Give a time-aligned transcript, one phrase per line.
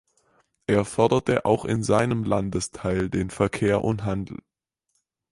[0.65, 4.39] Er förderte auch in seinem Landesteil den Verkehr und Handel.